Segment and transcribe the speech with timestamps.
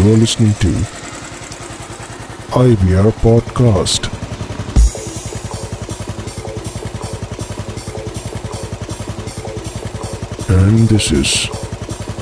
[0.00, 0.68] You're listening to
[2.58, 4.06] IBR Podcast.
[10.48, 11.30] And this is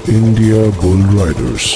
[0.09, 1.67] India Bull Riders.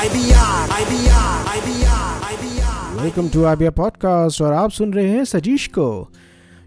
[0.00, 3.00] IBR, IBR, IBR, IBR.
[3.00, 5.88] Welcome to Abiya podcast और आप सुन रहे हैं सजीश को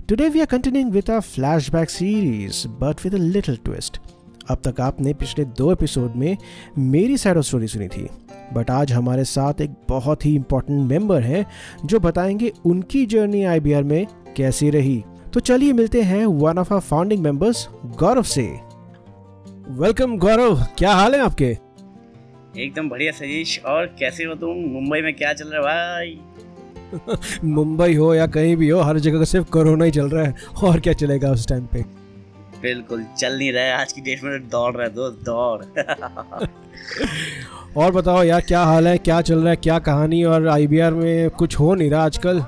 [0.10, 4.00] today we are continuing with a flashback series but with a little twist
[4.49, 6.37] अब तक आपने पिछले दो एपिसोड में
[6.79, 8.09] मेरी साइड ऑफ़ स्टोरी सुनी थी।
[8.53, 11.47] बट आज हमारे साथ एक बहुत ही इंपॉर्टेंट मेंबर हैं
[11.85, 16.81] जो बताएँगे उनकी जर्नी आईबीआर में कैसी रही। तो चलिए मिलते हैं one of our
[16.81, 18.61] founding members Gaurav से।
[19.69, 21.59] वेलकम गौरव क्या हाल है आपके?
[22.59, 24.51] एकदम बढ़िया सजीश और कैसे हो तुम?
[24.51, 26.21] मुंबई में क्या चल रहा है भाई?
[27.45, 30.81] मुंबई हो या कहीं भी हो हर जगह सिर्फ़ कोरोना ही चल रहा है। और
[30.81, 32.08] क्या चलेगा उस टाइम पे?
[32.63, 35.63] बिल्कुल चल नहीं रहा है आज की डेट में तो दौड़ रहा है दोस्त दौड़।
[37.77, 41.31] और बताओ यार क्या हाल है क्या चल रहा है क्या कहानी और आईबीआर में
[41.31, 42.45] कुछ हो नहीं रहा आजकल?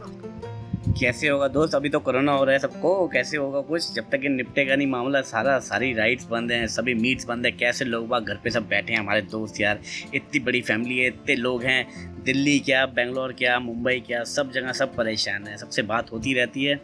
[1.01, 3.93] कैसे होगा दोस्त अभी तो कोरोना हो रहा है सबको कैसे होगा कुछ?
[3.95, 7.53] जब तक ये निपटेगा नहीं मामला सारा सारी राइड्स बंद हैं सभी मीट्स बंद है
[7.53, 9.79] कैसे लोग बाग घर पे सब बैठे हैं हमारे दोस्त यार?
[10.15, 11.87] इतनी बड़ी फैमिली है इतने लोग हैं
[12.25, 16.65] दिल्ली क्या बेंगलोर क्या मुंबई क्या सब जगह सब परेशान है सबसे बात होती रहती
[16.65, 16.81] है।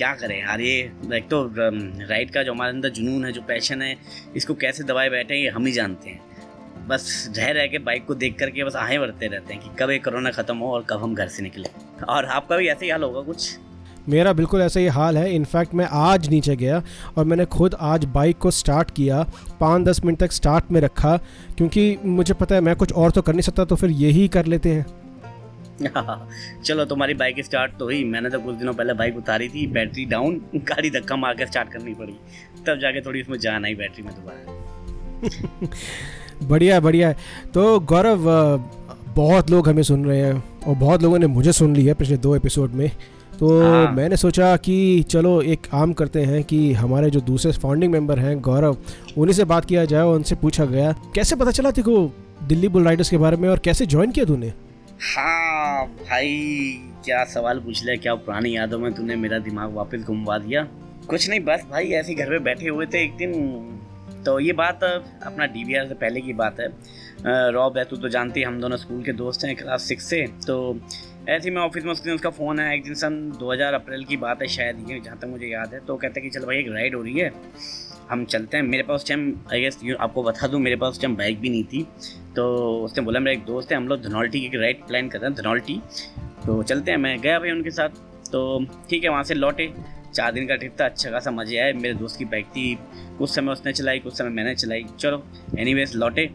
[0.00, 0.38] क्या करें?
[0.40, 1.42] यार, ये एक तो
[2.08, 3.96] राइड का जो हमारे अंदर जुनून है, जो पैशन है,
[4.36, 8.04] इसको कैसे दबाए बैठे हैं, ये हम ही जानते हैं। बस रह रह के बाइक
[8.06, 10.84] को देख करके बस आहें बढ़ते रहते हैं कि कब ये कोरोना ख़त्म हो और
[10.90, 11.68] कब हम घर से निकले।
[12.08, 13.58] और आपका भी ऐसे ही हाल होगा कुछ?
[14.08, 16.82] मेरा बिल्कुल ऐसा ही हाल है। इनफैक्ट मैं आज नीचे गया
[17.16, 19.22] और मैंने खुद आज बाइक को स्टार्ट किया,
[19.60, 21.16] पाँच दस मिनट तक स्टार्ट में रखा,
[21.56, 24.46] क्योंकि मुझे पता है मैं कुछ और तो कर नहीं सकता तो फिर यही कर
[24.46, 24.86] लेते हैं।
[26.64, 30.04] चलो तुम्हारी बाइक स्टार्ट तो हुई। मैंने तो कुछ दिनों पहले बाइक उतारी थी बैटरी
[30.04, 32.12] डाउन गाड़ी धक्का मार के स्टार्ट करनी पड़ी।
[32.66, 35.68] तब जाके थोड़ी उसमें जान आई बैटरी में दोबारा।
[36.48, 37.12] बढ़िया बढ़िया
[37.54, 38.26] तो गौरव
[39.16, 42.36] बहुत लोग हमें सुन रहे हैं और बहुत लोगों ने मुझे सुन लिया पिछले दो
[42.36, 42.90] एपिसोड में।
[43.38, 47.92] तो हाँ। मैंने सोचा कि चलो एक काम करते हैं कि हमारे जो दूसरे फाउंडिंग
[47.92, 48.76] मेंबर हैं गौरव
[49.18, 52.84] उन्हीं से बात किया जाए और उनसे पूछा गया कैसे पता चला तेको दिल्ली बुल
[52.84, 54.52] राइडर्स के बारे में और कैसे ज्वाइन किया तूने?
[55.02, 56.28] हाँ भाई,
[57.04, 60.64] क्या सवाल पूछ लिया, क्या पुरानी यादों में तूने मेरा दिमाग वापस घुमवा दिया?
[61.08, 63.32] कुछ नहीं, बस भाई, ऐसे घर पे बैठे हुए थे एक दिन।
[64.26, 64.84] तो ये बात,
[65.22, 66.68] अपना डी से पहले की बात है।
[67.50, 70.80] रॉब है, तू तो जानती हम दोनों स्कूल के दोस्त हैं क्लास सिक्स से। तो
[71.30, 74.04] ऐसे ही मैं ऑफ़िस में उस दिन उसका फ़ोन है एक दिन सन 2000 अप्रैल
[74.04, 76.46] की बात है शायद, ये जहाँ तक मुझे याद है तो कहते हैं कि चल
[76.46, 77.32] भाई, एक राइड हो रही है।
[78.10, 80.90] हम चलते हैं। मेरे पास उस टाइम आई गेस यू आपको बता दूँ, मेरे पास
[80.90, 81.86] उस टाइम बाइक भी नहीं थी।
[82.36, 82.46] तो
[82.78, 85.30] उसने बोला, मेरा एक दोस्त है, हम लोग धनौल्टी की एक राइड प्लान कर रहे
[85.30, 85.80] हैं, धनौल्टी।
[86.46, 87.88] तो चलते हैं। मैं गया भाई उनके साथ।
[88.32, 89.72] तो ठीक है, वहाँ से लौटे।
[90.14, 92.78] चार दिन का ट्रिप था अच्छा खासा मज़े आए। मेरे दोस्त की बाइक थी।
[93.18, 95.24] कुछ समय उसने चलाई, कुछ समय मैंने चलाई। चलो
[95.58, 96.30] एनीवेज लौटे।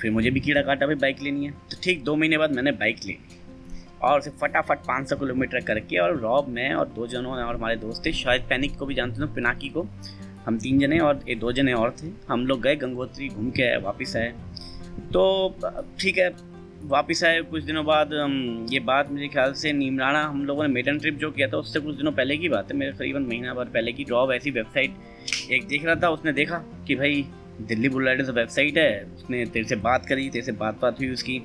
[0.00, 2.72] फिर मुझे भी कीड़ा काटा भाई बाइक लेनी है। तो ठीक, दो महीने बाद मैंने
[2.72, 3.18] बाइक ली
[4.02, 8.04] और उसे फटाफट 500 किलोमीटर करके और रॉब, में और दो जनों और हमारे दोस्त
[8.06, 9.86] थे, शायद पैनिक को भी जानते हो, पिनाकी को।
[10.46, 13.62] हम तीन जने और ये दो जने और थे। हम लोग गए गंगोत्री, घूम के
[13.62, 14.32] आए, वापस आए।
[15.12, 15.54] तो
[16.00, 16.28] ठीक है,
[16.84, 18.10] वापस आए। कुछ दिनों बाद
[18.72, 21.80] ये बात मेरे ख्याल से नीमराना, हम लोगों ने मेडन ट्रिप जो किया था, उससे
[21.80, 25.50] कुछ दिनों पहले की बात है। मेरे करीबन महीना भर पहले की रॉब ऐसी वेबसाइट
[25.52, 27.26] एक देख रहा था, उसने देखा कि भाई
[27.60, 31.10] दिल्ली बुल राइडर्स वेबसाइट है। उसने तेरे से बात करी, तेरे से बात बात हुई
[31.10, 31.40] उसकी।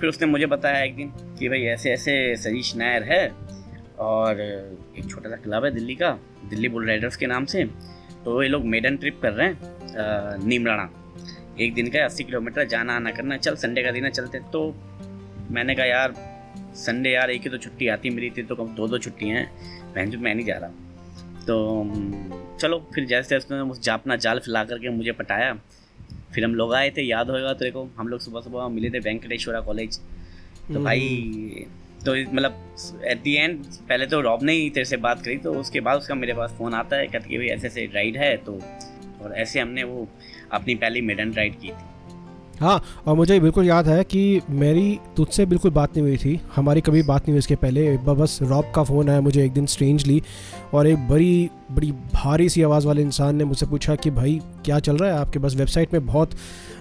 [0.00, 3.28] फिर उसने मुझे बताया एक दिन कि भाई ऐसे ऐसे सजीश नायर है
[3.98, 6.10] और एक छोटा सा क्लब है दिल्ली का,
[6.50, 7.64] दिल्ली बुल राइडर्स के नाम से।
[8.24, 10.88] तो ये लोग मेडन ट्रिप कर रहे हैं नीमराणा।
[11.60, 14.68] एक दिन का अस्सी किलोमीटर जाना आना करना, चल संडे का दिन है, चलते। तो
[15.50, 16.14] मैंने कहा, यार
[16.76, 19.92] संडे यार, एक ही तो छुट्टी आती मेरी थी तो कब दो दो छुट्टियाँ हैं।
[19.94, 20.68] बहन जो, मैं नहीं जा रहा।
[21.42, 21.84] तो
[22.58, 25.52] चलो, फिर जैसे जैसे उसने उस जा अपना जाल फैला करके मुझे पटाया
[26.34, 28.98] फिर हम लोग आए थे याद होगा तेरे को हम लोग सुबह सुबह मिले थे
[28.98, 29.98] वेंकटेश्वरा कॉलेज
[30.74, 31.00] तो भाई
[32.06, 35.54] तो मतलब एट दी एंड पहले तो रॉब ने ही तेरे से बात करी तो
[35.54, 38.36] उसके बाद उसका मेरे पास फ़ोन आता है कहते कि भाई ऐसे ऐसे राइड है
[38.36, 38.60] तो
[39.22, 40.08] और ऐसे हमने वो
[40.52, 41.91] अपनी पहली मेडन राइड की थी।
[42.62, 46.80] हाँ और मुझे बिल्कुल याद है कि मेरी तुझसे बिल्कुल बात नहीं हुई थी। हमारी
[46.80, 50.22] कभी बात नहीं हुई इसके पहले। बस रॉब का फ़ोन आया मुझे एक दिन स्ट्रेंजली
[50.74, 54.78] और एक बड़ी बड़ी भारी सी आवाज़ वाले इंसान ने मुझसे पूछा कि भाई, क्या
[54.78, 55.18] चल रहा है?
[55.18, 56.30] आपके बस वेबसाइट में बहुत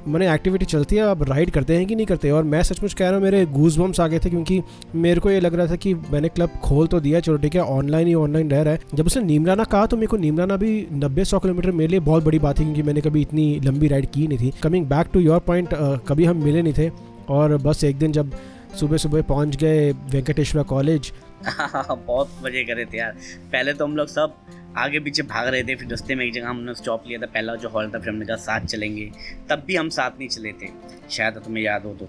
[0.08, 2.30] मैंने एक्टिविटी चलती है, आप राइड करते हैं कि नहीं करते?
[2.32, 4.62] और मैं सचमुच कह रहा हूँ, मेरे गूज बम्स आ गए थे क्योंकि
[4.96, 7.62] मेरे को ये लग रहा था कि मैंने क्लब खोल तो दिया, चलो ठीक है
[7.64, 10.88] ऑनलाइन ही ऑनलाइन रह रहा है। जब उसने नीमराना कहा तो मेरे को नीमराना भी
[10.94, 14.06] नब्बे सौ किलोमीटर मेरे लिए बहुत बड़ी बात थी क्योंकि मैंने कभी इतनी लंबी राइड
[14.06, 15.70] की नहीं थी। Coming back to your point
[16.08, 16.90] कभी हम मिले नहीं थे।
[17.30, 18.32] और बस एक दिन जब
[18.80, 21.12] सुबह सुबह पहुँच गए वेंकटेश्वर कॉलेज
[22.08, 23.12] बहुत मज़े करे थे यार।
[23.52, 24.36] पहले तो हम लोग सब
[24.78, 27.56] आगे पीछे भाग रहे थे फिर रास्ते में एक जगह हमने स्टॉप लिया था पहला
[27.56, 29.12] जो हॉल था फिर हमने कहा साथ चलेंगे।
[29.50, 30.68] तब भी हम साथ नहीं चले थे।
[31.12, 32.08] शायद तुम्हें याद हो तो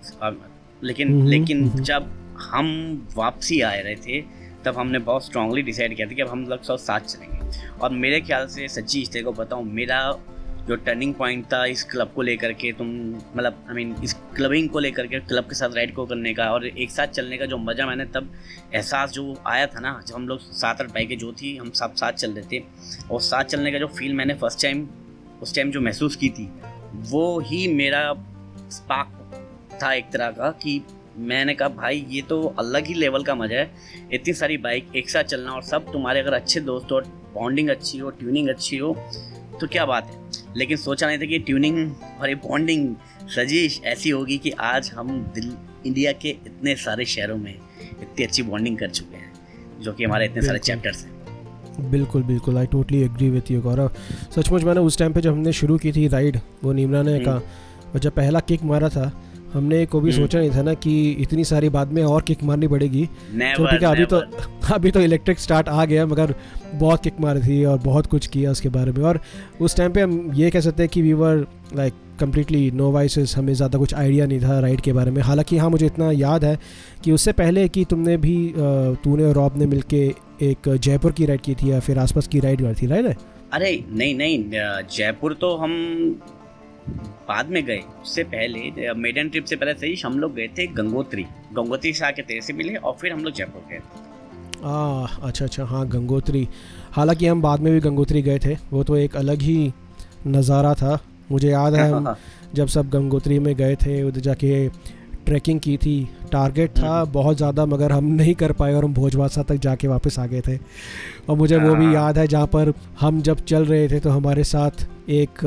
[0.84, 2.68] लेकिन हम्म, लेकिन हम्म। जब हम
[3.16, 4.20] वापसी आ रहे थे
[4.64, 7.90] तब हमने बहुत स्ट्रांगली डिसाइड किया था कि अब हम लोग सब साथ चलेंगे। और
[7.90, 10.00] मेरे ख्याल से सच्ची तेरे को बताऊँ मेरा
[10.68, 12.88] जो टर्निंग पॉइंट था इस क्लब को लेकर के तुम
[13.36, 16.44] मतलब आई मीन इस क्लबिंग को लेकर के क्लब के साथ राइड को करने का
[16.52, 18.32] और एक साथ चलने का जो मज़ा मैंने तब
[18.74, 21.94] एहसास जो आया था ना, जब हम लोग सात आठ बाइकें जो थी, हम सब
[21.94, 22.62] साथ चल रहे थे
[23.10, 24.88] और साथ चलने का जो फील मैंने फ़र्स्ट टाइम
[25.42, 26.48] उस टाइम जो महसूस की थी,
[27.10, 28.12] वो ही मेरा
[28.70, 30.80] स्पार्क था एक तरह का कि
[31.18, 35.10] मैंने कहा, भाई, ये तो अलग ही लेवल का मज़ा है। इतनी सारी बाइक एक
[35.10, 37.00] साथ चलना और सब तुम्हारे अगर अच्छे दोस्त हो
[37.34, 38.94] बॉन्डिंग अच्छी हो ट्यूनिंग अच्छी हो
[39.62, 41.76] तो क्या बात है लेकिन सोचा नहीं था कि ट्यूनिंग
[42.20, 42.94] और ये बॉन्डिंग
[43.28, 45.52] सजिश ऐसी होगी कि आज हम दिल
[45.86, 50.24] इंडिया के इतने सारे शहरों में इतनी अच्छी बॉन्डिंग कर चुके हैं जो कि हमारे
[50.24, 53.90] इतने सारे। चैप्टर्स हैं बिल्कुल बिल्कुल I totally agree with you Gaurav
[54.36, 57.24] सचमुच मैंने उस टाइम पे जब हमने शुरू की थी राइड वो नीमरा ने हम्म।
[57.24, 57.34] कहा
[57.92, 59.10] और जब पहला किक मारा था
[59.54, 62.42] हमने को भी हम्म। सोचा नहीं था ना कि इतनी सारी बाद में और किक
[62.44, 64.20] मारनी पड़ेगी। तो ठीक है अभी तो
[64.74, 66.34] अभी तो इलेक्ट्रिक स्टार्ट आ गया मगर
[66.74, 69.20] बहुत किक मारी थी और बहुत कुछ किया उसके बारे में। और
[69.60, 71.46] उस टाइम पे हम ये कह सकते हैं कि we were
[71.76, 75.56] like completely no vices हमें ज़्यादा कुछ आइडिया नहीं था राइड के बारे में। हालाँकि
[75.58, 76.58] हाँ मुझे इतना याद है
[77.04, 80.04] कि उससे पहले कि तुमने भी तूने और रॉब ने मिलके
[80.42, 83.16] एक जयपुर की राइड की थी या फिर आसपास की राइड की थी राइट है
[83.52, 85.72] अरे नहीं नहीं जयपुर तो हम
[87.28, 91.22] बाद में गए। उससे पहले मेडन ट्रिप से पहले सही हम लोग गए थे गंगोत्री।
[91.52, 93.80] गंगोत्री से आके तेरे से मिले और फिर हम लोग जयपुर गए।
[94.64, 96.46] आ, अच्छा अच्छा हाँ गंगोत्री।
[96.92, 99.72] हालाँकि हम बाद में भी गंगोत्री गए थे। वो तो एक अलग ही
[100.26, 100.98] नज़ारा था।
[101.30, 102.14] मुझे याद है हम
[102.54, 104.68] जब सब गंगोत्री में गए थे उधर जाके
[105.26, 105.96] ट्रैकिंग की थी।
[106.32, 109.88] टारगेट था हम्म। बहुत ज़्यादा मगर हम नहीं कर पाए और हम भोजवासा तक जाके
[109.88, 110.56] वापस आ गए थे।
[111.28, 114.10] और मुझे वो भी हाँ। याद है जहाँ पर हम जब चल रहे थे तो
[114.10, 115.46] हमारे साथ एक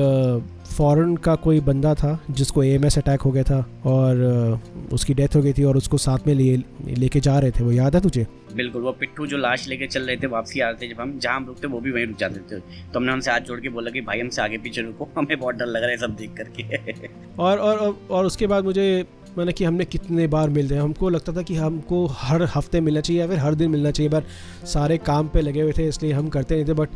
[0.67, 4.59] फॉरेन का कोई बंदा था जिसको एएमएस अटैक हो गया था और
[4.93, 7.71] उसकी डेथ हो गई थी और उसको साथ में लिए लेके जा रहे थे। वो
[7.71, 8.25] याद है तुझे?
[8.55, 11.17] बिल्कुल वो पिट्ठू जो लाश लेके चल रहे थे वापसी आ रहे थे जब हम
[11.19, 13.69] जहाँ हम रुकते वो भी वहीं रुक जाते थे। तो हमने उनसे हाथ जोड़ के
[13.69, 16.33] बोला कि भाई हमसे आगे पीछे रुको हमें बहुत डर लग रहा है सब देख
[16.37, 17.07] करके।
[17.39, 19.05] और और, और उसके बाद मुझे
[19.37, 22.81] मैंने कि हमने कितने बार मिल रहे हैं। हमको लगता था कि हमको हर हफ़्ते
[22.81, 24.23] मिलना चाहिए या फिर हर दिन मिलना चाहिए, पर
[24.65, 26.89] सारे काम पे लगे हुए थे, इसलिए हम करते नहीं थे। बट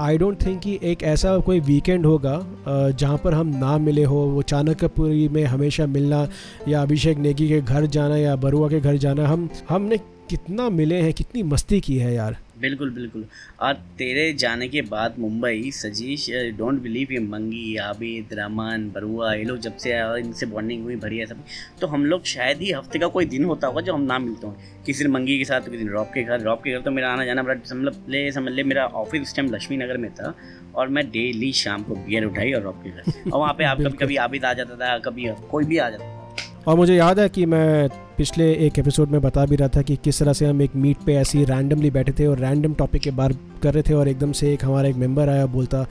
[0.00, 2.38] आई डोंट थिंक कि एक ऐसा कोई वीकेंड होगा
[2.68, 6.26] जहाँ पर हम ना मिले हो। वो चाणक्यपुरी में हमेशा मिलना
[6.68, 9.98] या अभिषेक नेगी के घर जाना या बरुआ के घर जाना, हम, हमने
[10.30, 13.24] कितना मिले हैं, कितनी मस्ती की है यार। बिल्कुल बिल्कुल।
[13.60, 16.26] और तेरे जाने के बाद मुंबई सजीश
[16.58, 20.82] डोंट बिलीव ये मंगी आबिद रमन बरुआ ये लोग जब से आए और इनसे बॉन्डिंग
[20.84, 21.44] हुई बढ़िया सब।
[21.80, 24.46] तो हम लोग शायद ही हफ़्ते का कोई दिन होता होगा जो हम ना मिलते
[24.46, 24.54] हों।
[24.86, 27.12] किसी दिन मंगी के साथ किसी दिन रॉब के घर रॉब के घर तो मेरा
[27.12, 30.34] आना जाना बड़ा मतलब ले समझ ले मेरा ऑफ़िस उस टाइम लक्ष्मी नगर में था
[30.74, 33.78] और मैं डेली शाम को बियर उठाई और रॉब के घर। और वहाँ पे आप
[33.82, 36.21] कभी कभी आबिद आ जाता था कभी कोई भी आ जाता था।
[36.68, 37.88] और मुझे याद है कि मैं
[38.18, 40.96] पिछले एक एपिसोड में बता भी रहा था कि किस तरह से हम एक मीट
[41.06, 44.08] पे ऐसे ही रैंडमली बैठे थे और रैंडम टॉपिक के बारे कर रहे थे और
[44.08, 45.86] एकदम से एक हमारा एक मेंबर आया, बोलता,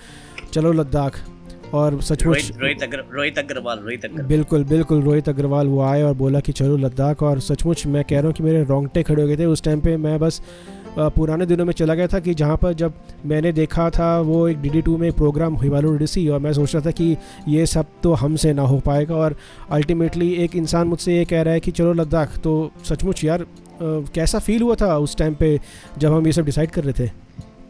[0.53, 1.19] चलो लद्दाख
[1.73, 6.13] और सचमुच रोहित रोहित रोहित अग्रवाल रोहित अग्रवाल। बिल्कुल बिल्कुल रोहित अग्रवाल वो आए और
[6.15, 9.27] बोला कि चलो लद्दाख और सचमुच मैं कह रहा हूँ कि मेरे रोंगटे खड़े हो
[9.27, 10.41] गए थे। उस टाइम पे मैं बस
[10.97, 12.93] पुराने दिनों में चला गया था कि जहाँ पर जब
[13.25, 16.53] मैंने देखा था वो एक डी डी टू में एक प्रोग्राम हिमालय ओडिसी और मैं
[16.53, 17.15] सोच रहा था कि
[17.47, 19.35] ये सब तो हमसे ना हो पाएगा और
[19.71, 23.45] अल्टीमेटली एक इंसान मुझसे ये कह रहा है कि चलो लद्दाख तो सचमुच यार
[23.83, 25.59] कैसा फील हुआ था उस टाइम पे
[25.97, 27.09] जब हम ये सब डिसाइड कर रहे थे?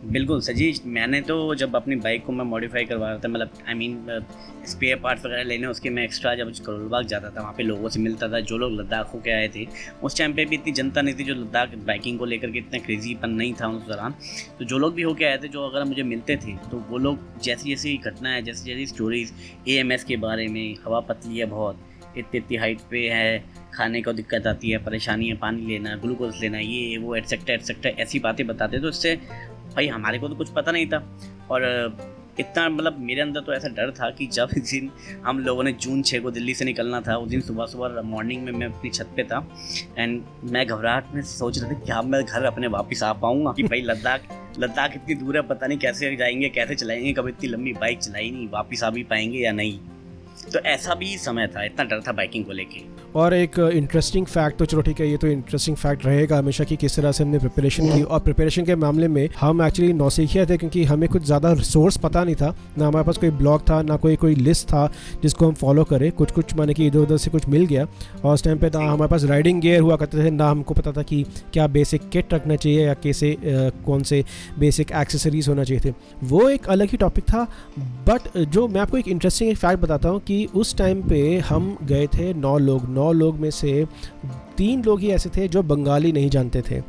[0.04, 3.74] बिल्कुल सजीश मैंने तो जब अपनी बाइक को मैं मॉडिफाई करवा रहा था मतलब आई
[3.74, 4.24] मीन
[4.68, 7.90] स्पेयर पार्ट्स वगैरह लेने, उसके मैं एक्स्ट्रा जब करोल बाग जाता था, वहाँ पे लोगों
[7.90, 9.68] से मिलता था, जो लोग लद्दाख होके आए थे,
[10.04, 12.80] उस टाइम पे भी इतनी जनता नहीं थी जो लद्दाख बाइकिंग को लेकर के इतना
[12.80, 14.16] क्रेजीपन नहीं था उस दौरान।
[14.60, 17.20] तो जो लोग भी होके आए थे, जो अगर मुझे मिलते थे तो वो लोग
[17.44, 19.34] जैसी जैसी घटनाएँ जैसी जैसी स्टोरीज
[19.68, 23.44] एएमएस के बारे में, हवा पतली है बहुत, इतनी इतनी हाइट पे है,
[23.74, 27.92] खाने को दिक्कत आती है, परेशानी है, पानी लेना ग्लूकोज लेना, ये, वो एटसेट्रा एटसेट्रा
[28.04, 29.20] ऐसी बातें बताते तो इससे
[29.76, 31.20] भाई, हमारे को तो कुछ पता नहीं था।
[31.52, 31.62] और,
[32.40, 34.92] इतना मतलब मेरे अंदर तो ऐसा डर था कि जब इस दिन
[35.26, 38.44] हम लोगों ने जून छः को दिल्ली से निकलना था, उस दिन सुबह सुबह मॉर्निंग
[38.44, 39.48] में मैं अपनी छत पे था।
[39.98, 43.52] एंड मैं घबराहट में सोच रहा था कि क्या मैं घर अपने वापस आ पाऊँगा।
[43.52, 44.22] कि भाई, लद्दाख
[44.60, 48.32] लद्दाख इतनी दूर है, पता नहीं कैसे जाएँगे, कैसे चलाएँगे, कभी इतनी लंबी बाइक चलाई
[48.32, 49.80] नहीं, वापस आ भी पाएँगे या नहीं।
[50.54, 52.80] तो ऐसा भी समय था इतना डर था बाइकिंग को लेके।
[53.16, 56.76] और एक इंटरेस्टिंग फैक्ट तो चलो ठीक है ये तो इंटरेस्टिंग फैक्ट रहेगा हमेशा कि
[56.76, 60.58] किस तरह से हमने प्रिपरेशन की और प्रिपरेशन के मामले में हम एक्चुअली नौसिखिया थे
[60.58, 63.96] क्योंकि हमें कुछ ज़्यादा रिसोर्स पता नहीं था ना हमारे पास कोई ब्लॉग था ना
[63.98, 64.86] कोई कोई लिस्ट था
[65.24, 67.86] जिसको हम फॉलो करें। कुछ कुछ माने कि इधर उधर से कुछ मिल गया
[68.24, 70.92] और उस टाइम पर ना हमारे पास राइडिंग गेयर हुआ करते थे ना हमको पता
[70.92, 71.24] था कि
[71.54, 74.24] क्या बेसिक किट रखना चाहिए या कैसे कौन से
[74.60, 75.94] बेसिक एक्सेसरीज होना चाहिए थे।
[76.26, 77.44] वो एक अलग ही टॉपिक था
[78.10, 82.08] बट जो मैं आपको एक इंटरेस्टिंग फैक्ट बताता हूँ कि उस टाइम पे हम गए
[82.08, 83.86] थे नौ लोग नौ लोग में से
[84.58, 86.82] तीन लोग ही ऐसे थे जो बंगाली नहीं जानते थे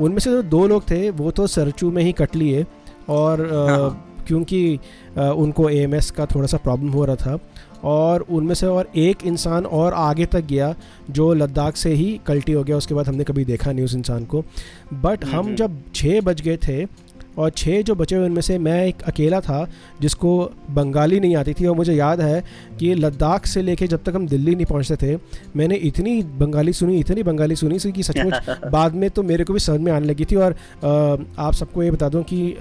[0.00, 2.66] उनमें से जो दो लोग थे वो तो सरचू में ही कट लिए
[3.08, 4.78] और हाँ। क्योंकि
[5.16, 7.38] अ, उनको ए का थोड़ा सा प्रॉब्लम हो रहा था
[7.84, 10.74] और उनमें से और एक इंसान और आगे तक गया
[11.10, 14.24] जो लद्दाख से ही कल्टी हो गया उसके बाद हमने कभी देखा नहीं उस इंसान
[14.24, 14.44] को
[14.94, 16.84] बट हम हम्म। जब छः बज गए थे
[17.38, 21.52] और छः जो बचे हुए उनमें से मैं एक अकेला था जिसको बंगाली नहीं आती
[21.52, 22.44] थी और मुझे याद है
[22.78, 25.20] कि लद्दाख से लेके जब तक हम दिल्ली नहीं पहुँचते थे
[25.56, 28.34] मैंने इतनी बंगाली सुनी इतनी बंगाली सुनी सी कि सचमुच
[28.72, 30.56] बाद में तो मेरे को भी समझ में आने लगी थी। और
[31.38, 32.56] आप सबको ये बता दूँ कि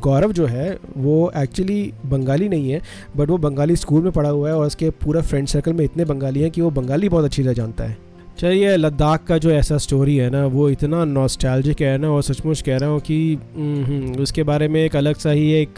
[0.00, 2.80] गौरव जो है वो एक्चुअली बंगाली नहीं है
[3.16, 6.04] बट वो बंगाली स्कूल में पढ़ा हुआ है और उसके पूरा फ्रेंड सर्कल में इतने
[6.04, 8.03] बंगाली हैं कि वो बंगाली बहुत अच्छी तरह जानता है।
[8.38, 12.62] चलिए लद्दाख का जो ऐसा स्टोरी है ना वो इतना नॉस्टैल्जिक है ना और सचमुच
[12.62, 15.74] कह रहा हूँ कि हम्म, उसके बारे में एक अलग सा ही एक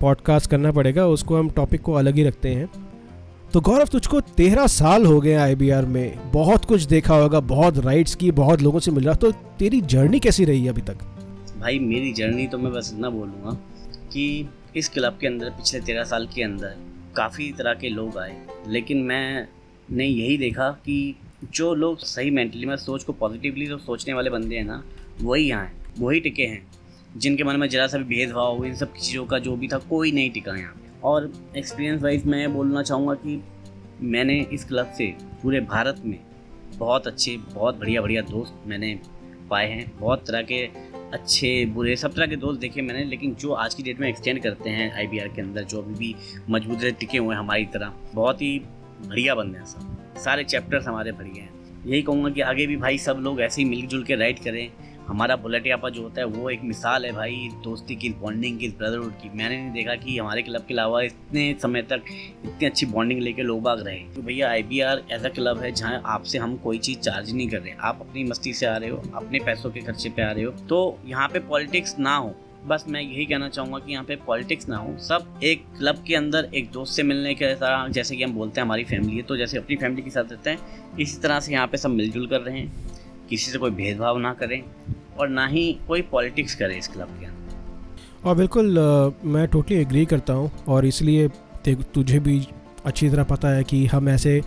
[0.00, 2.68] पॉडकास्ट करना पड़ेगा उसको हम टॉपिक को अलग ही रखते हैं।
[3.52, 8.14] तो गौरव तुझको तेरह साल हो गए आई में बहुत कुछ देखा होगा बहुत राइड्स
[8.14, 10.96] की बहुत लोगों से मिल रहा तो तेरी जर्नी कैसी रही है अभी तक?
[11.60, 13.50] भाई मेरी जर्नी तो मैं बस इतना बोलूँगा
[14.12, 16.74] कि इस क्लब के अंदर पिछले तेरह साल के अंदर
[17.16, 18.36] काफ़ी तरह के लोग आए
[18.68, 19.48] लेकिन मैं
[19.90, 21.16] ने यही देखा कि
[21.52, 24.82] जो लोग सही मेंटली में सोच को पॉजिटिवली जो सोचने वाले बंदे हैं ना,
[25.20, 26.66] वही यहाँ हैं, वही टिके हैं,
[27.16, 29.78] जिनके मन में जरा सा भी भेदभाव हो इन सब चीज़ों का जो भी था,
[29.78, 33.42] कोई नहीं टिका यहाँ और एक्सपीरियंस वाइज मैं बोलना चाहूँगा कि
[34.00, 35.06] मैंने इस क्लब से
[35.42, 36.18] पूरे भारत में
[36.78, 38.98] बहुत अच्छे, बहुत बढ़िया बढ़िया दोस्त मैंने
[39.50, 40.64] पाए हैं, बहुत तरह के
[41.12, 44.42] अच्छे, बुरे, सब तरह के दोस्त देखे मैंने, लेकिन जो आज की डेट में एक्सटेंड
[44.42, 46.14] करते हैं आईबीआर के अंदर, जो अभी भी
[46.50, 48.58] मज़बूत टिके हुए हैं हमारी तरह, बहुत ही
[49.06, 51.52] बढ़िया बंदे हैं सब। सारे चैप्टर्स हमारे बढ़िया हैं।
[51.86, 54.68] यही कहूँगा कि आगे भी भाई सब लोग ऐसे ही मिलजुल के राइड करें।
[55.06, 58.68] हमारा बुलेट यापा जो होता है, वो एक मिसाल है भाई, दोस्ती की बॉन्डिंग की
[58.68, 62.04] ब्रदरहुड की। मैंने नहीं देखा कि हमारे क्लब के अलावा इतने समय तक
[62.44, 65.72] इतनी अच्छी बॉन्डिंग लेके लोग बाग रहे तो भैया आई बी आर ऐसा क्लब है
[65.72, 68.90] जहाँ आपसे हम कोई चीज़ चार्ज नहीं कर रहे। आप अपनी मस्ती से आ रहे
[68.90, 72.34] हो, अपने पैसों के खर्चे पे आ रहे हो। तो यहाँ पे पॉलिटिक्स ना हो
[72.66, 76.14] बस मैं यही कहना चाहूँगा कि यहाँ पे पॉलिटिक्स ना हो। सब एक क्लब के
[76.14, 79.22] अंदर एक दोस्त से मिलने के तरह, जैसे कि हम बोलते हैं हमारी फैमिली है
[79.22, 80.58] तो जैसे अपनी फैमिली के साथ रहते हैं,
[81.00, 82.72] इसी तरह से यहाँ पे सब मिलजुल कर रहे हैं
[83.30, 84.62] किसी से कोई भेदभाव ना करें
[85.18, 88.78] और ना ही कोई पॉलिटिक्स करे इस क्लब के अंदर। और बिल्कुल
[89.24, 91.28] मैं टोटली एग्री करता हूँ और इसलिए
[91.68, 92.40] तुझे भी
[92.84, 94.40] अच्छी तरह पता है कि हम ऐसे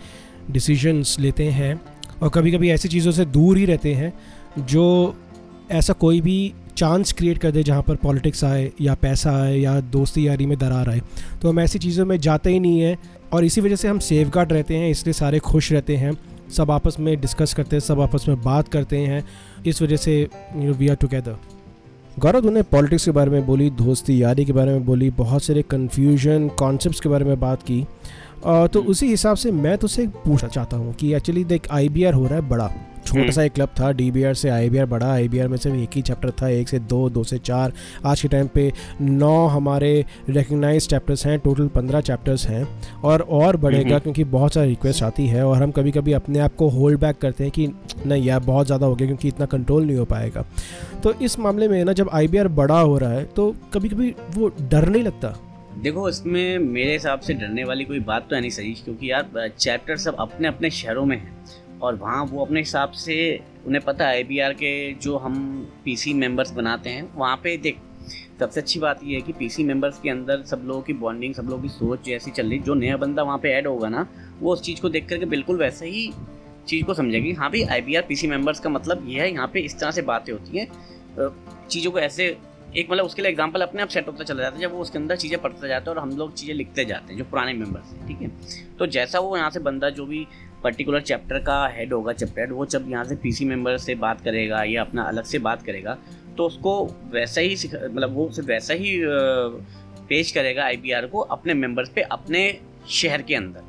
[0.50, 1.80] डिसीजंस लेते हैं
[2.22, 4.12] और कभी कभी ऐसी चीज़ों से दूर ही रहते हैं,
[4.58, 5.16] जो
[5.70, 9.78] ऐसा कोई भी चांस क्रिएट कर दे जहाँ पर पॉलिटिक्स आए या पैसा आए या
[9.92, 11.00] दोस्ती यारी में दरार आए।
[11.42, 12.96] तो हम ऐसी चीज़ों में जाते ही नहीं हैं
[13.32, 16.16] और इसी वजह से हम सेफ़ गार्ड रहते हैं इसलिए सारे खुश रहते हैं।
[16.56, 19.24] सब आपस में डिस्कस करते हैं सब आपस में बात करते हैं।
[19.66, 20.20] इस वजह से
[20.56, 21.36] you we are together
[22.18, 25.62] Gaurav तूने पॉलिटिक्स के बारे में बोली दोस्ती यारी के बारे में बोली बहुत सारे
[25.62, 27.84] कन्फ्यूज़न कॉन्सेप्ट के बारे में बात की।
[28.44, 32.24] तो उसी हिसाब से मैं तो तुझसे पूछना चाहता हूँ कि एक्चुअली देख आई हो
[32.24, 32.70] रहा है बड़ा।
[33.08, 36.00] छोटा हम्म। सा एक क्लब था डीबीआर से आईबीआर बड़ा आईबीआर में सिर्फ़ एक ही
[36.02, 37.72] चैप्टर था एक से दो दो से चार।
[38.06, 42.66] आज के टाइम पे नौ हमारे रिकग्नाइज चैप्टर्स हैं टोटल पंद्रह चैप्टर्स हैं
[43.02, 46.54] और और बढ़ेगा। क्योंकि बहुत सारी रिक्वेस्ट आती है और हम कभी कभी अपने आप
[46.56, 47.66] को होल्ड बैक करते हैं कि
[48.06, 50.44] नहीं यार बहुत ज़्यादा हो गया क्योंकि इतना कंट्रोल नहीं हो पाएगा।
[51.02, 54.48] तो इस मामले में ना जब आईबीआर बड़ा हो रहा है तो कभी कभी वो
[54.60, 55.36] डर नहीं लगता?
[55.78, 59.48] देखो इसमें मेरे हिसाब से डरने वाली कोई बात तो है नहीं सही क्योंकि यार
[59.50, 61.32] चैप्टर सब अपने अपने शहरों में हैं।
[61.82, 65.36] और वहाँ वो अपने हिसाब से, उन्हें पता है आईबीआर के जो हम
[65.84, 67.78] पीसी मेंबर्स बनाते हैं, वहाँ पे देख,
[68.40, 71.46] सबसे अच्छी बात यह है कि पीसी मेंबर्स के अंदर सब लोगों की बॉन्डिंग सब
[71.50, 74.06] लोगों की सोच जैसी चल रही, जो नया बंदा वहाँ पे ऐड होगा ना,
[74.40, 76.10] वो उस चीज़ को देख करके बिल्कुल वैसे ही
[76.68, 79.32] चीज़ को समझेगी। हाँ भाई I B R P C members का मतलब ये है,
[79.32, 80.68] यहाँ पे इस तरह से बातें होती हैं
[81.70, 82.36] चीज़ों को ऐसे,
[82.76, 84.98] एक मतलब उसके लिए एग्ज़ाम्पल अपने आप सेट होता चला जाता है, जब वो उसके
[84.98, 87.92] अंदर चीज़ें पढ़ते जाते हैं और हम लोग चीज़ें लिखते जाते हैं, जो पुराने मेंबर्स
[87.92, 88.30] हैं, ठीक है?
[88.78, 90.26] तो जैसा वो यहाँ से बंदा जो भी
[90.62, 94.62] पर्टिकुलर चैप्टर का हेड होगा चैप्टर वो जब यहाँ से पीसी मेंबर से बात करेगा
[94.62, 95.96] या अपना अलग से बात करेगा
[96.36, 96.72] तो उसको
[97.12, 98.96] वैसा ही मतलब वो उसे वैसा ही
[100.08, 102.58] पेश करेगा आई को अपने मेंबर्स पे, अपने
[102.90, 103.60] शहर के अंदर।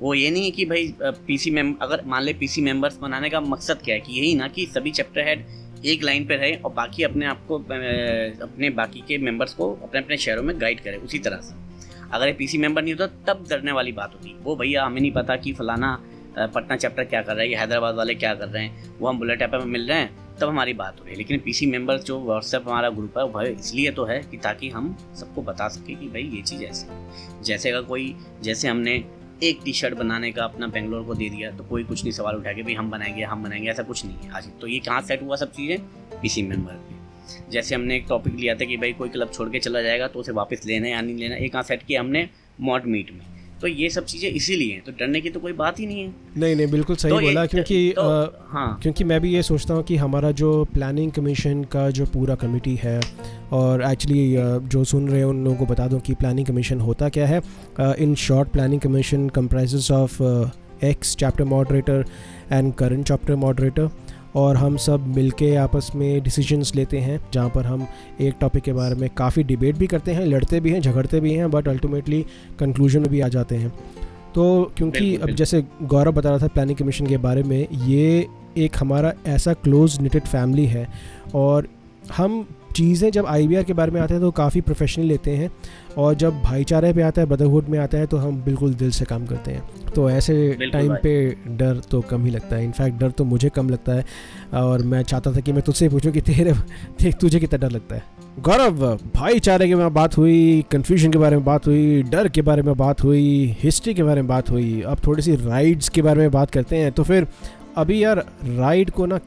[0.00, 0.94] वो ये नहीं है कि भाई
[1.26, 4.48] पीसी मेम अगर मान ले पीसी मेंबर्स बनाने का मकसद क्या है कि यही ना
[4.48, 5.44] कि सभी चैप्टर हेड
[5.84, 10.00] एक लाइन पे रहे और बाकी अपने आप को अपने बाकी के मेंबर्स को अपने
[10.00, 11.54] अपने शहरों में गाइड करें, उसी तरह से।
[12.12, 15.12] अगर ये पीसी मेंबर नहीं होता, तब डरने वाली बात होती। वो भैया, हमें नहीं
[15.12, 15.98] पता कि फलाना
[16.38, 19.18] पटना चैप्टर क्या कर रहा है, या हैदराबाद वाले क्या कर रहे हैं, वो हम
[19.18, 21.98] बुलेट ऐप में मिल रहे हैं, तब हमारी बात हो रही है। लेकिन पीसी मेंबर
[21.98, 25.68] जो व्हाट्सएप हमारा ग्रुप है, वो भाई इसलिए तो है कि ताकि हम सबको बता
[25.68, 29.04] सकें कि भाई ये चीज़ ऐसी जैसे अगर कोई, जैसे हमने
[29.42, 32.36] एक टी शर्ट बनाने का अपना बेंगलोर को दे दिया तो कोई कुछ नहीं सवाल
[32.36, 35.00] उठा के भाई हम बनाएँगे हम बनाएँगे, ऐसा कुछ नहीं है। आज तो ये कहाँ
[35.00, 35.78] सेट हुआ सब चीज़ें?
[36.22, 39.58] पीसी मेंबर पे। जैसे हमने एक टॉपिक लिया था कि भाई कोई क्लब छोड़ के
[39.58, 42.28] चला जाएगा तो उसे वापस लेना है या नहीं लेना एक कहाँ सेट किया हमने?
[42.60, 45.78] मॉड मीट में। तो ये सब चीज़ें इसीलिए हैं तो डरने की तो कोई बात
[45.80, 49.20] ही नहीं है। नहीं नहीं बिल्कुल सही तो बोला क्योंकि तो, अ, हाँ। क्योंकि मैं
[49.20, 53.00] भी ये सोचता हूँ कि हमारा जो प्लानिंग कमीशन का जो पूरा कमेटी है
[53.52, 54.36] और एक्चुअली
[54.68, 57.40] जो सुन रहे हैं उन लोगों को बता दूँ कि प्लानिंग कमीशन होता क्या है।
[57.98, 60.22] In short planning commission comprises of
[60.84, 62.04] ex chapter moderator
[62.52, 63.90] and current chapter moderator
[64.36, 67.86] और हम सब मिलके आपस में डिसीजंस लेते हैं जहाँ पर हम
[68.20, 71.34] एक टॉपिक के बारे में काफ़ी डिबेट भी करते हैं लड़ते भी हैं झगड़ते भी
[71.34, 72.26] हैं बट अल्टीमेटली
[72.58, 73.72] कंक्लूजन में भी आ जाते हैं।
[74.34, 78.26] तो क्योंकि अब जैसे गौरव बता रहा था प्लानिंग कमीशन के बारे में ये
[78.58, 80.88] एक हमारा ऐसा क्लोज निटेड फैमिली है
[81.34, 81.68] और
[82.16, 85.50] हम चीज़ें जब आईबीआर के बारे में आते हैं तो काफ़ी प्रोफेशनल लेते हैं
[85.98, 89.04] और जब भाईचारे पे आता है ब्रदरहुड में आता है तो हम बिल्कुल दिल से
[89.04, 89.62] काम करते हैं।
[89.94, 91.14] तो ऐसे टाइम। पे
[91.48, 94.04] डर तो कम ही लगता है। इनफैक्ट डर तो मुझे कम लगता है
[94.54, 96.52] और मैं चाहता था कि मैं तुझसे पूछूँ कि तेरे
[97.02, 98.02] देख तुझे कितना डर लगता है?
[98.40, 98.84] गौरव
[99.14, 102.74] भाईचारे के में बात हुई कन्फ्यूज़न के बारे में बात हुई डर के बारे में
[102.76, 106.30] बात हुई हिस्ट्री के बारे में बात हुई। अब थोड़ी सी राइड्स के बारे में
[106.30, 107.26] बात करते हैं तो फिर
[107.76, 109.18] अभी यार राइड को ना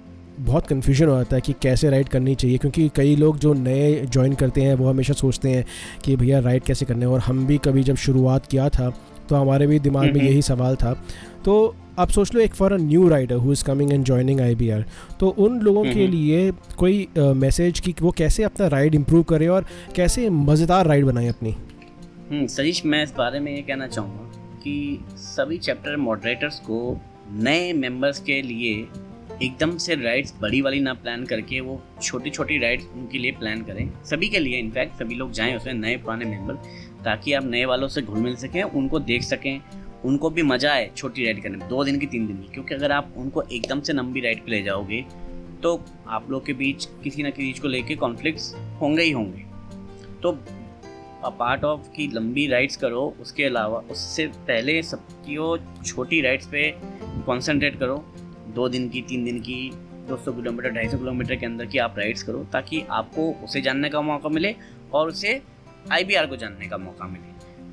[0.41, 4.05] बहुत कन्फ्यूज़न हो जाता है कि कैसे राइड करनी चाहिए क्योंकि कई लोग जो नए
[4.05, 5.65] ज्वाइन करते हैं वो हमेशा सोचते हैं
[6.05, 8.89] कि भैया राइड कैसे करना है और हम भी कभी जब शुरुआत किया था
[9.29, 10.93] तो हमारे भी दिमाग में। यही सवाल था
[11.45, 14.83] तो आप सोच लो एक for a new rider who is coming and joining आई
[15.19, 19.65] तो उन लोगों के। लिए कोई मैसेज कि वो कैसे अपना राइड इम्प्रूव करे और
[19.95, 21.55] कैसे मज़ेदार राइड बनाए अपनी
[22.31, 26.97] हम्म सतीश मैं इस बारे में ये कहना चाहूँगा कि सभी चैप्टर मॉडरेटर्स को
[27.31, 28.87] नए मेंबर्स के लिए
[29.41, 33.61] एकदम से राइड्स बड़ी वाली ना प्लान करके, वो छोटी छोटी राइड्स उनके लिए प्लान
[33.61, 36.53] करें। सभी के लिए इनफैक्ट सभी लोग जाएँ उसमें नए पुराने मेंबर
[37.05, 39.61] ताकि आप नए वालों से घुल मिल सकें, उनको देख सकें,
[40.05, 42.75] उनको भी मज़ा आए छोटी राइड करने में, दो दिन की तीन दिन की। क्योंकि
[42.75, 45.05] अगर आप उनको एकदम से लंबी राइड पर ले जाओगे
[45.63, 49.43] तो आप लोग के बीच किसी ना किसी चीज़ को लेके कॉन्फ्लिक्ट्स होंगे ही होंगे।
[50.23, 50.31] तो
[51.23, 56.47] अ पार्ट ऑफ़ की लंबी राइड्स करो, उसके अलावा, उससे पहले सबकी वो छोटी राइड्स
[56.47, 56.69] पे
[57.27, 58.10] कंसंट्रेट करो।
[58.53, 59.71] दो दिन की, तीन दिन की
[60.09, 64.01] 200 किलोमीटर 250 किलोमीटर के अंदर की आप राइड्स करो ताकि आपको उसे जानने का
[64.01, 64.55] मौका मिले
[64.93, 65.41] और उसे
[65.91, 67.29] आईबीआर को जानने का मौका मिले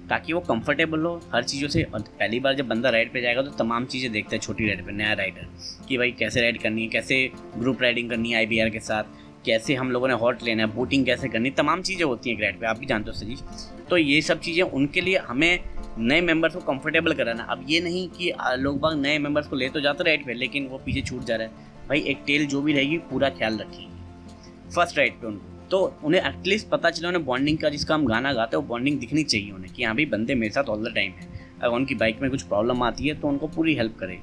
[0.08, 3.42] ताकि वो कंफर्टेबल हो। हर चीज़ों से और पहली बार जब बंदा राइड पे जाएगा
[3.42, 5.48] तो तमाम चीज़ें देखता है छोटी राइड पे, नया राइडर
[5.88, 9.04] कि भाई कैसे राइड करनी है, कैसे ग्रुप राइडिंग करनी है आईबीआर के साथ,
[9.46, 12.42] कैसे हम लोगों ने हॉट लेना है बोटिंग कैसे करनी तमाम चीज़ें होती हैं एक
[12.42, 13.42] राइड पे, आप भी जानते हो सजीश
[13.90, 15.58] तो ये सब चीज़ें उनके लिए हमें
[16.00, 19.68] नए मेंबर्स को कंफर्टेबल कराना। अब ये नहीं कि लोग बाग नए मेंबर्स को ले
[19.68, 22.60] तो जाते राइट पे, लेकिन वो पीछे छूट जा रहा है। भाई, एक टेल जो
[22.62, 27.24] भी रहेगी, पूरा ख्याल रखेगी। फ़र्स्ट राइट पे उनको। तो उन्हें एटलीस्ट पता चले, उन्हें
[27.24, 30.04] बॉन्डिंग का जिसका हम गाना गाते हैं, वो बॉन्डिंग दिखनी चाहिए उन्हें कि हाँ भाई,
[30.06, 33.14] बंदे मेरे साथ ऑल द टाइम है। अगर उनकी बाइक में कुछ प्रॉब्लम आती है
[33.14, 34.18] तो उनको पूरी हेल्प करे।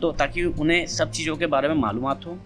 [0.00, 2.38] तो ताकि उन्हें सब चीज़ों के बारे में मालूम हो,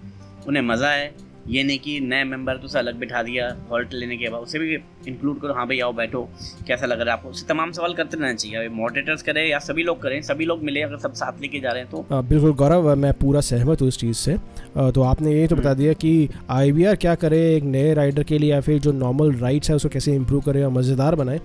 [0.48, 1.12] उन्हें मज़ा आए
[1.48, 4.59] ये नहीं कि नए मेंबर तो उसे अलग बिठा दिया हॉल्ट लेने के बाद उसे
[4.59, 4.74] भी
[5.09, 6.22] इंक्लूड करो हाँ भाई आओ बैठो
[6.66, 7.28] कैसा लग रहा है आपको?
[7.28, 10.82] उससे तमाम सवाल करते रहना चाहिए मॉडरेटर्स करें या सभी लोग करें सभी लोग मिले
[10.82, 13.88] अगर सब साथ लेके जा रहे हैं तो। आ, बिल्कुल गौरव मैं पूरा सहमत हूँ
[13.88, 14.35] इस चीज़ से।
[14.76, 18.38] आ, तो आपने ये तो बता दिया कि आई क्या करे एक नए राइडर के
[18.38, 21.40] लिए या फिर जो नॉर्मल राइड्स है उसको कैसे इम्प्रूव करें और मज़ेदार बनाए।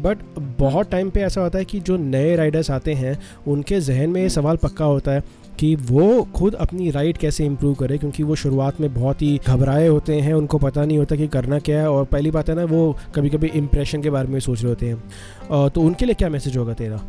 [0.00, 0.18] बट
[0.58, 4.20] बहुत टाइम पे ऐसा होता है कि जो नए राइडर्स आते हैं उनके जहन में
[4.22, 5.24] ये सवाल पक्का होता है
[5.58, 9.86] कि वो खुद अपनी राइड कैसे इम्प्रूव करे, क्योंकि वो शुरुआत में बहुत ही घबराए
[9.86, 12.64] होते हैं, उनको पता नहीं होता कि करना क्या है, और पहली बात है ना,
[12.64, 16.28] वो कभी कभी इम्प्रेशन के बारे में सोच रहे होते हैं। तो उनके लिए क्या
[16.28, 17.00] मैसेज होगा तेरा?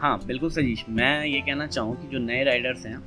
[0.00, 2.98] हाँ बिल्कुल सजीश मैं ये कहना चाहूँ कि जो नए राइडर्स हैं,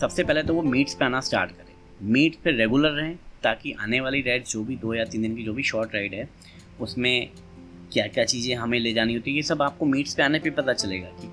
[0.00, 4.00] सबसे पहले तो वो मीट्स पे आना स्टार्ट करें। मीट पे रेगुलर रहें, ताकि आने
[4.00, 6.28] वाली राइड जो भी दो या तीन दिन की जो भी शॉर्ट राइड है,
[6.80, 7.28] उसमें
[7.92, 10.50] क्या क्या चीज़ें हमें ले जानी होती है, ये सब आपको मीट्स पे आने पे
[10.52, 11.28] पता चलेगा कि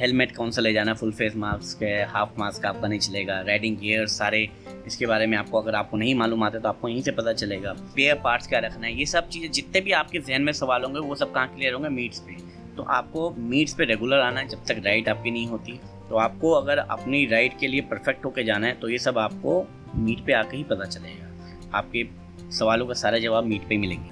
[0.00, 3.76] हेलमेट कौन सा ले जाना फुल फेस मास्क है हाफ़ मास्क आपका नहीं चलेगा। राइडिंग
[3.78, 4.48] गियर सारे
[4.86, 7.72] इसके बारे में आपको अगर आपको नहीं मालूम आता तो आपको यहीं से पता चलेगा।
[7.96, 8.98] पेयर पार्ट्स क्या रखना है?
[8.98, 11.88] ये सब चीज़ें, जितने भी आपके जहन में सवाल होंगे, वो सब कहाँ क्लियर होंगे?
[11.88, 12.36] मीट्स पे।
[12.76, 15.78] तो आपको मीट्स पे रेगुलर आना है जब तक राइड आपकी नहीं होती।
[16.08, 19.64] तो आपको अगर अपनी राइड के लिए परफेक्ट होकर जाना है तो ये सब आपको
[19.96, 22.06] मीट पे आके ही पता चलेगा। आपके
[22.50, 24.10] सवालों का सारा जवाब मीट पे मिलेंगे।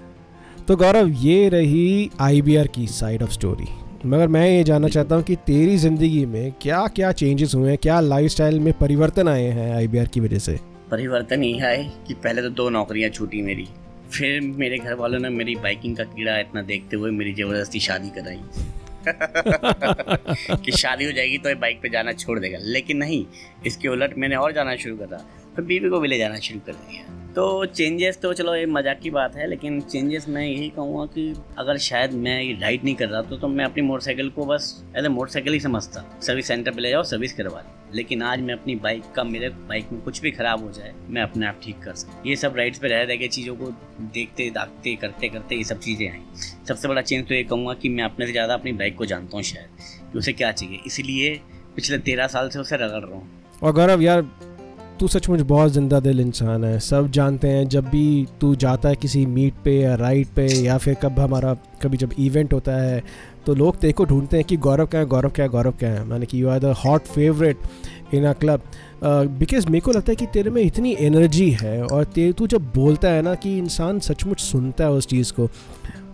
[0.64, 3.68] तो गौरव, ये रही आईबीआर की साइड ऑफ़ स्टोरी
[4.06, 7.78] मगर मैं ये जानना चाहता हूँ कि तेरी ज़िंदगी में क्या क्या चेंजेस हुए हैं?
[7.78, 10.58] क्या लाइफस्टाइल में परिवर्तन आए हैं आईबीआर की वजह से?
[10.90, 13.66] परिवर्तन ये है कि पहले तो दो नौकरियाँ छूटी मेरी।
[14.12, 18.10] फिर मेरे घर वालों ने मेरी बाइकिंग का कीड़ा इतना देखते हुए मेरी ज़बरदस्ती शादी
[18.10, 18.40] कराई।
[20.64, 23.24] कि शादी हो जाएगी तो ये बाइक पे जाना छोड़ देगा। लेकिन नहीं,
[23.66, 25.24] इसके उलट मैंने और जाना शुरू करा।
[25.56, 28.98] फिर बीवी को भी ले जाना शुरू कर दिया। तो चेंजेस तो चलो ये मज़ाक
[29.00, 32.94] की बात है लेकिन चेंजेस मैं यही कहूँगा कि अगर शायद मैं ये राइड नहीं
[32.94, 36.48] कर रहा तो, तो मैं अपनी मोटरसाइकिल को बस एज ए मोटरसाइकिल ही समझता। सर्विस
[36.48, 37.62] सेंटर पर ले जाओ सर्विस करवा
[37.94, 41.22] लेकिन आज मैं अपनी बाइक का मेरे बाइक में कुछ भी खराब हो जाए मैं
[41.22, 43.70] अपने आप ठीक कर सकता। ये सब राइड्स पे रह रह के चीज़ों को
[44.14, 46.20] देखते दाखते करते करते ये सब चीज़ें आई।
[46.68, 49.36] सबसे बड़ा चेंज तो ये कहूँगा कि मैं अपने से ज़्यादा अपनी बाइक को जानता
[49.36, 51.38] हूँ शायद कि उसे क्या चाहिए। इसीलिए
[51.76, 54.22] पिछले तेरह साल से उसे रगड़ रहा हूँ। और गौरव यार
[55.00, 58.96] तू सचमुच बहुत ज़िंदा दिल इंसान है। सब जानते हैं जब भी तू जाता है
[58.96, 63.02] किसी मीट पे या राइड पे या फिर कब हमारा कभी जब इवेंट होता है
[63.46, 65.90] तो लोग तेरे को ढूंढते हैं कि गौरव क्या है गौरव क्या है गौरव क्या
[65.90, 68.62] है। माने कि you are the hot favourite in a club
[69.38, 72.70] because मेरे को लगता है कि तेरे में इतनी एनर्जी है और तेरे तू जब
[72.74, 75.48] बोलता है ना कि इंसान सचमुच सुनता है उस चीज़ को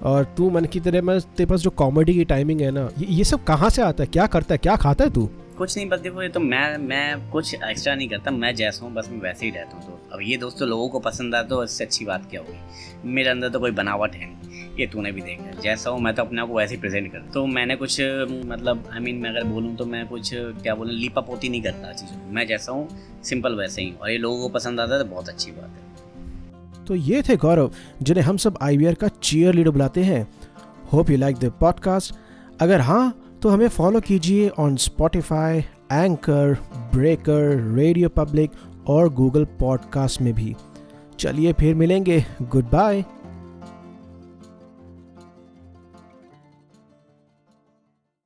[0.03, 3.07] और तू मन की तरह मैं तेरे पास जो कॉमेडी की टाइमिंग है ना ये,
[3.09, 4.09] ये सब कहाँ से आता है?
[4.13, 4.59] क्या करता है?
[4.59, 5.29] क्या खाता है तू?
[5.61, 8.93] कुछ नहीं बस देखो ये तो मैं मैं कुछ एक्स्ट्रा नहीं करता मैं जैसा हूँ
[8.95, 11.65] बस मैं वैसे ही रहता हूँ तो अब ये दोस्तों लोगों को पसंद आए तो
[11.65, 13.09] इससे अच्छी बात क्या होगी?
[13.09, 16.23] मेरे अंदर तो कोई बनावट है नहीं ये तूने भी देखा जैसा हूँ मैं तो
[16.23, 19.23] अपने आप को वैसे ही प्रेजेंट करता तो मैंने कुछ मतलब आई I मीन mean,
[19.23, 22.73] मैं अगर बोलूँ तो मैं कुछ क्या बोलूँ लीपा पोती नहीं करता चीज़ों मैं। जैसा
[22.73, 22.89] हूँ
[23.25, 26.85] सिंपल वैसे ही और ये लोगों को पसंद आता है तो बहुत अच्छी बात है।
[26.87, 30.29] तो ये थे गौरव जिन्हें हम सब आईवीआर का चीयर लीडर बुलाते हैं।
[30.93, 32.15] Hope you like the podcast
[32.61, 35.59] अगर हाँ तो हमें फॉलो कीजिए on Spotify
[35.93, 36.57] Anchor
[36.95, 38.51] Breaker Radio Public
[38.87, 40.57] और गूगल पॉडकास्ट में भी।
[41.19, 43.05] चलिए फिर मिलेंगे। Good bye